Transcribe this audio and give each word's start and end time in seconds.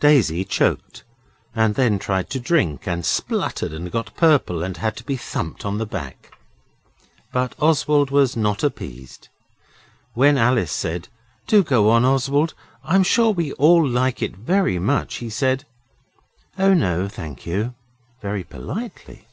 Daisy 0.00 0.44
choked 0.44 1.04
and 1.54 1.76
then 1.76 2.00
tried 2.00 2.30
to 2.30 2.40
drink, 2.40 2.88
and 2.88 3.06
spluttered 3.06 3.72
and 3.72 3.92
got 3.92 4.12
purple, 4.16 4.60
and 4.64 4.76
had 4.78 4.96
to 4.96 5.04
be 5.04 5.16
thumped 5.16 5.64
on 5.64 5.78
the 5.78 5.86
back. 5.86 6.36
But 7.32 7.54
Oswald 7.60 8.10
was 8.10 8.36
not 8.36 8.64
appeased. 8.64 9.28
When 10.14 10.36
Alice 10.36 10.72
said, 10.72 11.06
'Do 11.46 11.62
go 11.62 11.90
on, 11.90 12.04
Oswald. 12.04 12.54
I'm 12.82 13.04
sure 13.04 13.30
we 13.30 13.52
all 13.52 13.86
like 13.88 14.20
it 14.20 14.34
very 14.34 14.80
much,' 14.80 15.18
he 15.18 15.30
said 15.30 15.64
'Oh, 16.58 16.74
no, 16.74 17.06
thank 17.06 17.46
you,' 17.46 17.74
very 18.20 18.42
politely. 18.42 19.28